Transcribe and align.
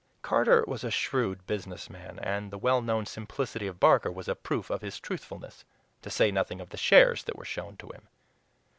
Carter 0.23 0.63
was 0.67 0.83
a 0.83 0.89
shrewd 0.89 1.45
business 1.45 1.87
man, 1.87 2.17
and 2.23 2.49
the 2.49 2.57
well 2.57 2.81
known 2.81 3.05
simplicity 3.05 3.67
of 3.67 3.79
Barker 3.79 4.11
was 4.11 4.27
a 4.27 4.33
proof 4.33 4.71
of 4.71 4.81
his 4.81 4.99
truthfulness, 4.99 5.63
to 6.01 6.09
say 6.09 6.31
nothing 6.31 6.59
of 6.59 6.69
the 6.69 6.75
shares 6.77 7.23
that 7.25 7.35
were 7.35 7.45
shown 7.45 7.77
to 7.77 7.89
him. 7.89 8.07